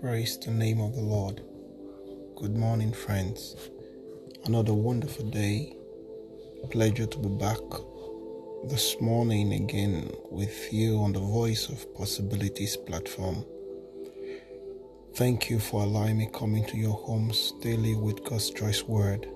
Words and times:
Praise 0.00 0.38
the 0.38 0.50
name 0.50 0.80
of 0.80 0.94
the 0.94 1.02
Lord. 1.02 1.42
Good 2.36 2.56
morning, 2.56 2.90
friends. 2.90 3.54
Another 4.46 4.72
wonderful 4.72 5.26
day. 5.26 5.76
Pleasure 6.70 7.04
to 7.04 7.18
be 7.18 7.28
back 7.28 7.60
this 8.70 8.98
morning 8.98 9.52
again 9.52 10.10
with 10.30 10.72
you 10.72 10.96
on 11.00 11.12
the 11.12 11.20
Voice 11.20 11.68
of 11.68 11.94
Possibilities 11.94 12.78
platform. 12.78 13.44
Thank 15.16 15.50
you 15.50 15.58
for 15.58 15.82
allowing 15.82 16.16
me 16.16 16.30
come 16.32 16.54
into 16.54 16.78
your 16.78 16.96
homes 16.96 17.52
daily 17.60 17.94
with 17.94 18.24
God's 18.24 18.48
choice 18.48 18.82
word. 18.84 19.28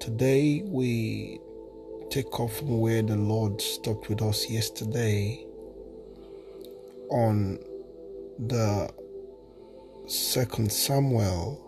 Today 0.00 0.62
we 0.64 1.38
take 2.08 2.40
off 2.40 2.56
from 2.56 2.80
where 2.80 3.02
the 3.02 3.16
Lord 3.16 3.60
stopped 3.60 4.08
with 4.08 4.22
us 4.22 4.48
yesterday 4.48 5.44
on 7.10 7.58
the 8.38 8.88
second 10.06 10.70
Samuel 10.70 11.64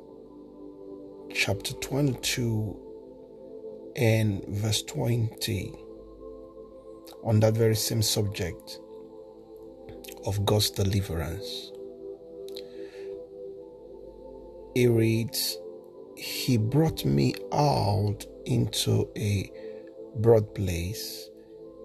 chapter 1.34 1.74
22 1.74 3.92
and 3.97 4.45
verse 4.47 4.83
20 4.84 5.75
on 7.25 7.41
that 7.41 7.55
very 7.55 7.75
same 7.75 8.02
subject 8.02 8.78
of 10.27 10.47
God's 10.47 10.70
deliverance. 10.70 11.73
It 14.77 14.87
reads, 14.87 15.59
He 16.16 16.56
brought 16.56 17.05
me 17.05 17.34
out 17.52 18.25
into 18.47 19.11
a 19.16 19.50
broad 20.19 20.55
place. 20.55 21.28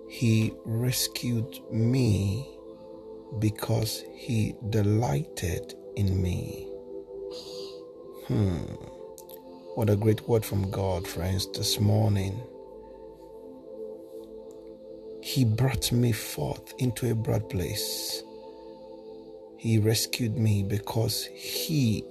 He 0.09 0.51
rescued 0.63 1.59
me 1.71 2.54
because 3.45 4.03
he 4.15 4.55
delighted 4.71 5.75
in 5.95 6.19
me. 6.19 6.67
Hmm. 8.25 8.63
What 9.75 9.87
a 9.91 9.95
great 9.95 10.27
word 10.27 10.43
from 10.43 10.71
God, 10.71 11.07
friends, 11.07 11.47
this 11.51 11.79
morning. 11.79 12.41
He 15.21 15.45
brought 15.45 15.91
me 15.91 16.11
forth 16.11 16.73
into 16.79 17.11
a 17.11 17.13
broad 17.13 17.47
place. 17.47 18.23
He 19.59 19.77
rescued 19.77 20.39
me 20.39 20.63
because 20.63 21.25
he 21.25 22.03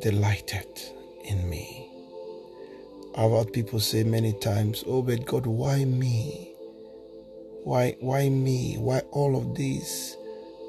delighted 0.00 0.80
in 1.26 1.50
me. 1.50 1.90
I've 3.14 3.30
heard 3.30 3.52
people 3.52 3.78
say 3.78 4.04
many 4.04 4.32
times, 4.40 4.84
Oh, 4.86 5.02
but 5.02 5.26
God, 5.26 5.44
why 5.44 5.84
me? 5.84 6.51
Why, 7.64 7.96
why 8.00 8.28
me? 8.28 8.76
Why 8.76 9.00
all 9.12 9.36
of 9.36 9.54
this? 9.54 10.16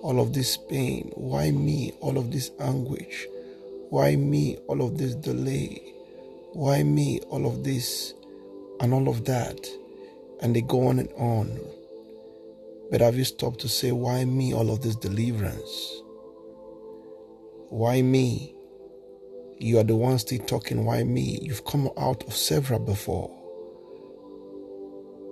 All 0.04 0.20
of 0.20 0.34
this 0.34 0.58
pain? 0.58 1.12
Why 1.16 1.50
me? 1.50 1.94
All 2.02 2.18
of 2.18 2.32
this 2.32 2.52
anguish? 2.60 3.28
Why 3.90 4.16
me? 4.16 4.58
All 4.68 4.82
of 4.82 4.98
this 4.98 5.16
delay? 5.16 5.82
Why 6.54 6.84
me? 6.84 7.20
All 7.30 7.48
of 7.48 7.64
this 7.64 8.14
and 8.80 8.94
all 8.94 9.10
of 9.10 9.26
that? 9.26 9.68
And 10.42 10.56
they 10.56 10.62
go 10.62 10.88
on 10.88 11.00
and 11.00 11.12
on. 11.14 11.60
But 12.92 13.02
have 13.02 13.16
you 13.16 13.24
stopped 13.24 13.62
to 13.62 13.70
say, 13.70 13.92
why 13.92 14.26
me? 14.26 14.54
All 14.54 14.70
of 14.70 14.82
this 14.82 14.96
deliverance? 14.96 16.02
Why 17.70 18.04
me? 18.04 18.54
You 19.58 19.80
are 19.80 19.84
the 19.84 19.96
one 19.96 20.20
still 20.20 20.46
talking, 20.46 20.86
why 20.86 21.04
me? 21.04 21.40
You've 21.42 21.66
come 21.66 21.90
out 21.98 22.24
of 22.28 22.36
several 22.36 22.80
before. 22.80 23.36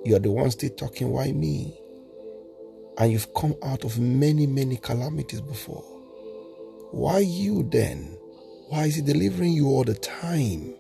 You 0.03 0.15
are 0.15 0.19
the 0.19 0.31
one 0.31 0.49
still 0.51 0.71
talking, 0.71 1.09
why 1.09 1.31
me? 1.31 1.79
And 2.97 3.11
you've 3.11 3.33
come 3.33 3.55
out 3.63 3.83
of 3.83 3.99
many, 3.99 4.47
many 4.47 4.77
calamities 4.77 5.41
before. 5.41 5.83
Why 6.91 7.19
you 7.19 7.63
then? 7.63 8.17
Why 8.69 8.85
is 8.85 8.95
he 8.95 9.01
delivering 9.01 9.53
you 9.53 9.67
all 9.67 9.83
the 9.83 9.95
time? 9.95 10.75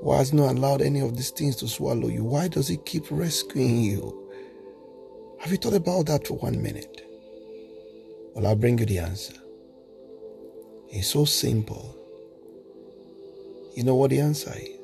Why 0.00 0.18
has 0.18 0.32
not 0.32 0.54
allowed 0.54 0.80
any 0.80 1.00
of 1.00 1.16
these 1.16 1.30
things 1.30 1.56
to 1.56 1.68
swallow 1.68 2.08
you? 2.08 2.24
Why 2.24 2.48
does 2.48 2.68
he 2.68 2.76
keep 2.76 3.06
rescuing 3.10 3.80
you? 3.80 4.30
Have 5.40 5.50
you 5.50 5.58
thought 5.58 5.74
about 5.74 6.06
that 6.06 6.26
for 6.26 6.34
one 6.38 6.62
minute? 6.62 7.02
Well, 8.34 8.46
I'll 8.46 8.54
bring 8.56 8.78
you 8.78 8.86
the 8.86 8.98
answer. 8.98 9.34
It's 10.88 11.08
so 11.08 11.24
simple. 11.24 11.96
You 13.74 13.82
know 13.84 13.96
what 13.96 14.10
the 14.10 14.20
answer 14.20 14.52
is? 14.56 14.77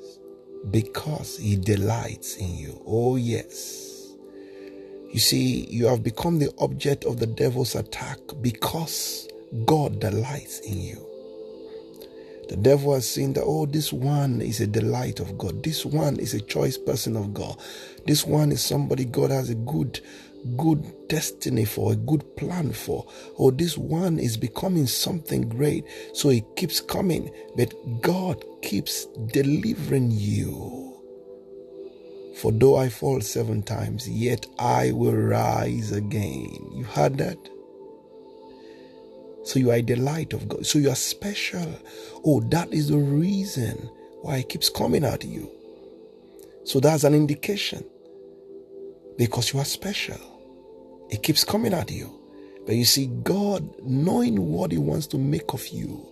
Because 0.70 1.38
he 1.38 1.56
delights 1.56 2.36
in 2.36 2.56
you. 2.56 2.80
Oh, 2.86 3.16
yes. 3.16 4.12
You 5.12 5.20
see, 5.20 5.66
you 5.70 5.86
have 5.86 6.02
become 6.02 6.38
the 6.38 6.52
object 6.58 7.04
of 7.04 7.18
the 7.18 7.26
devil's 7.26 7.74
attack 7.74 8.18
because 8.40 9.28
God 9.64 10.00
delights 10.00 10.60
in 10.60 10.80
you. 10.80 11.06
The 12.48 12.56
devil 12.56 12.94
has 12.94 13.08
seen 13.08 13.32
that, 13.34 13.44
oh, 13.44 13.66
this 13.66 13.92
one 13.92 14.42
is 14.42 14.60
a 14.60 14.66
delight 14.66 15.20
of 15.20 15.38
God. 15.38 15.62
This 15.62 15.84
one 15.86 16.18
is 16.18 16.34
a 16.34 16.40
choice 16.40 16.76
person 16.76 17.16
of 17.16 17.32
God. 17.32 17.56
This 18.06 18.26
one 18.26 18.52
is 18.52 18.62
somebody 18.62 19.04
God 19.06 19.30
has 19.30 19.50
a 19.50 19.54
good 19.54 20.00
good 20.56 21.08
destiny 21.08 21.64
for, 21.64 21.92
a 21.92 21.96
good 21.96 22.36
plan 22.36 22.72
for. 22.72 23.06
Or 23.36 23.48
oh, 23.48 23.50
this 23.50 23.76
one 23.78 24.18
is 24.18 24.36
becoming 24.36 24.86
something 24.86 25.48
great. 25.48 25.84
So 26.12 26.30
it 26.30 26.44
keeps 26.56 26.80
coming. 26.80 27.30
But 27.56 27.74
God 28.00 28.44
keeps 28.62 29.06
delivering 29.32 30.10
you. 30.10 30.90
For 32.36 32.52
though 32.52 32.76
I 32.76 32.88
fall 32.88 33.20
seven 33.20 33.62
times, 33.62 34.08
yet 34.08 34.46
I 34.58 34.92
will 34.92 35.16
rise 35.16 35.92
again. 35.92 36.70
You 36.74 36.84
heard 36.84 37.18
that? 37.18 37.38
So 39.44 39.58
you 39.58 39.70
are 39.70 39.76
a 39.76 39.82
delight 39.82 40.32
of 40.32 40.48
God. 40.48 40.66
So 40.66 40.78
you 40.78 40.90
are 40.90 40.96
special. 40.96 41.78
Oh, 42.24 42.40
that 42.50 42.72
is 42.72 42.88
the 42.88 42.98
reason 42.98 43.90
why 44.22 44.38
it 44.38 44.48
keeps 44.48 44.68
coming 44.68 45.04
at 45.04 45.24
you. 45.24 45.50
So 46.64 46.80
that's 46.80 47.04
an 47.04 47.14
indication 47.14 47.84
because 49.18 49.52
you 49.52 49.60
are 49.60 49.66
special. 49.66 50.33
It 51.10 51.22
keeps 51.22 51.44
coming 51.44 51.74
at 51.74 51.90
you. 51.90 52.10
But 52.66 52.76
you 52.76 52.84
see, 52.84 53.06
God, 53.06 53.68
knowing 53.82 54.50
what 54.50 54.72
He 54.72 54.78
wants 54.78 55.06
to 55.08 55.18
make 55.18 55.52
of 55.52 55.66
you, 55.68 56.06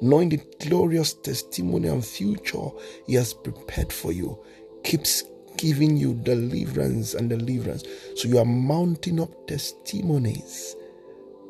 knowing 0.00 0.30
the 0.30 0.40
glorious 0.60 1.12
testimony 1.12 1.88
and 1.88 2.04
future 2.04 2.68
He 3.06 3.14
has 3.14 3.34
prepared 3.34 3.92
for 3.92 4.12
you, 4.12 4.38
keeps 4.82 5.24
giving 5.56 5.96
you 5.96 6.14
deliverance 6.14 7.14
and 7.14 7.28
deliverance. 7.28 7.84
So 8.16 8.28
you 8.28 8.38
are 8.38 8.46
mounting 8.46 9.20
up 9.20 9.46
testimonies 9.46 10.74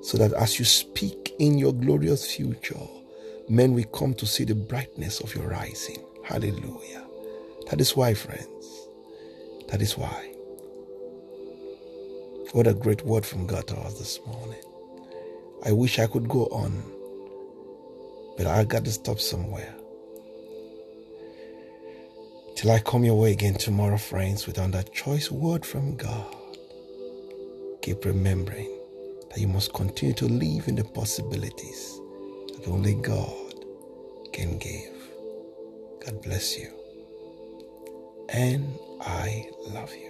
so 0.02 0.18
that 0.18 0.32
as 0.32 0.58
you 0.58 0.64
speak 0.64 1.34
in 1.38 1.58
your 1.58 1.72
glorious 1.72 2.34
future, 2.34 2.80
men 3.48 3.74
will 3.74 3.84
come 3.84 4.14
to 4.14 4.26
see 4.26 4.44
the 4.44 4.54
brightness 4.54 5.20
of 5.20 5.34
your 5.34 5.48
rising. 5.48 6.04
Hallelujah. 6.24 7.06
That 7.70 7.80
is 7.80 7.94
why, 7.94 8.14
friends. 8.14 8.88
That 9.68 9.82
is 9.82 9.96
why. 9.96 10.34
What 12.52 12.66
a 12.66 12.74
great 12.74 13.04
word 13.04 13.24
from 13.24 13.46
God 13.46 13.68
to 13.68 13.76
us 13.76 13.96
this 14.00 14.18
morning. 14.26 14.60
I 15.64 15.70
wish 15.70 16.00
I 16.00 16.08
could 16.08 16.28
go 16.28 16.46
on, 16.46 16.82
but 18.36 18.48
I 18.48 18.64
got 18.64 18.84
to 18.86 18.90
stop 18.90 19.20
somewhere. 19.20 19.72
Till 22.56 22.72
I 22.72 22.80
come 22.80 23.04
your 23.04 23.14
way 23.14 23.30
again 23.30 23.54
tomorrow, 23.54 23.98
friends, 23.98 24.48
with 24.48 24.58
another 24.58 24.82
choice 24.90 25.30
word 25.30 25.64
from 25.64 25.96
God. 25.96 26.34
Keep 27.82 28.04
remembering 28.04 28.76
that 29.30 29.38
you 29.38 29.46
must 29.46 29.72
continue 29.72 30.14
to 30.16 30.26
live 30.26 30.66
in 30.66 30.74
the 30.74 30.82
possibilities 30.82 32.00
that 32.56 32.66
only 32.66 32.94
God 32.94 33.64
can 34.32 34.58
give. 34.58 34.92
God 36.04 36.20
bless 36.20 36.58
you. 36.58 36.68
And 38.28 38.76
I 39.00 39.48
love 39.68 39.94
you. 39.94 40.09